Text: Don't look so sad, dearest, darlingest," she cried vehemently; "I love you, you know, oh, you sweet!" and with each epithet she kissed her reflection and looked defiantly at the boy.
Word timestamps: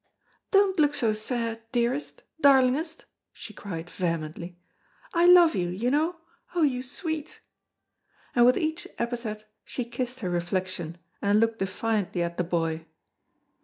Don't 0.49 0.79
look 0.79 0.95
so 0.95 1.13
sad, 1.13 1.61
dearest, 1.71 2.23
darlingest," 2.41 3.05
she 3.31 3.53
cried 3.53 3.87
vehemently; 3.87 4.57
"I 5.13 5.27
love 5.27 5.53
you, 5.53 5.67
you 5.67 5.91
know, 5.91 6.15
oh, 6.55 6.63
you 6.63 6.81
sweet!" 6.81 7.39
and 8.35 8.43
with 8.43 8.57
each 8.57 8.87
epithet 8.97 9.45
she 9.63 9.85
kissed 9.85 10.21
her 10.21 10.29
reflection 10.31 10.97
and 11.21 11.39
looked 11.39 11.59
defiantly 11.59 12.23
at 12.23 12.37
the 12.37 12.43
boy. 12.43 12.87